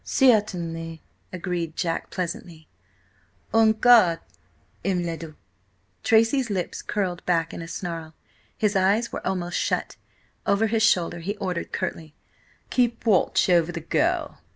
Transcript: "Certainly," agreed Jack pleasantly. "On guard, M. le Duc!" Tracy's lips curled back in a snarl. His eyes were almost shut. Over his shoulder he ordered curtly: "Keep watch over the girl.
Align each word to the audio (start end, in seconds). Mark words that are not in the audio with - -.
"Certainly," 0.03 1.03
agreed 1.31 1.75
Jack 1.75 2.09
pleasantly. 2.09 2.67
"On 3.53 3.71
guard, 3.73 4.17
M. 4.83 5.03
le 5.03 5.15
Duc!" 5.15 5.35
Tracy's 6.03 6.49
lips 6.49 6.81
curled 6.81 7.23
back 7.27 7.53
in 7.53 7.61
a 7.61 7.67
snarl. 7.67 8.15
His 8.57 8.75
eyes 8.75 9.11
were 9.11 9.21
almost 9.27 9.59
shut. 9.59 9.97
Over 10.47 10.65
his 10.65 10.81
shoulder 10.81 11.19
he 11.19 11.37
ordered 11.37 11.71
curtly: 11.71 12.15
"Keep 12.71 13.05
watch 13.05 13.47
over 13.47 13.71
the 13.71 13.79
girl. 13.79 14.39